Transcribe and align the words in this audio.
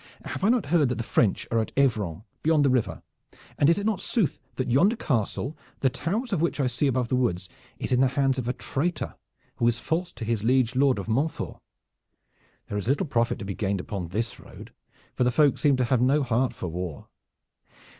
Have 0.25 0.43
I 0.43 0.49
not 0.49 0.65
heard 0.65 0.89
that 0.89 0.95
the 0.95 1.03
French 1.03 1.47
are 1.51 1.59
at 1.59 1.75
Evran 1.75 2.23
beyond 2.41 2.65
the 2.65 2.71
river, 2.71 3.03
and 3.59 3.69
is 3.69 3.77
it 3.77 3.85
not 3.85 4.01
sooth 4.01 4.39
that 4.55 4.71
yonder 4.71 4.95
castle, 4.95 5.55
the 5.81 5.91
towers 5.91 6.33
of 6.33 6.41
which 6.41 6.59
I 6.59 6.65
see 6.65 6.87
above 6.87 7.09
the 7.09 7.15
woods, 7.15 7.49
is 7.77 7.91
in 7.91 8.01
the 8.01 8.07
hands 8.17 8.39
of 8.39 8.47
a 8.47 8.53
traitor, 8.53 9.13
who 9.57 9.67
is 9.67 9.77
false 9.77 10.11
to 10.13 10.25
his 10.25 10.43
liege 10.43 10.75
lord 10.75 10.97
of 10.97 11.07
Montford? 11.07 11.57
There 12.67 12.79
is 12.79 12.87
little 12.87 13.05
profit 13.05 13.37
to 13.37 13.45
be 13.45 13.53
gained 13.53 13.79
upon 13.79 14.07
this 14.07 14.39
road, 14.39 14.73
for 15.13 15.23
the 15.23 15.29
folk 15.29 15.59
seem 15.59 15.77
to 15.77 15.85
have 15.85 16.01
no 16.01 16.23
heart 16.23 16.55
for 16.55 16.67
war. 16.67 17.07